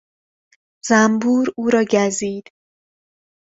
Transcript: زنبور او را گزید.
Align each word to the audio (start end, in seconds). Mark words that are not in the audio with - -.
زنبور 0.87 1.45
او 1.57 1.69
را 1.69 1.83
گزید. 1.91 2.47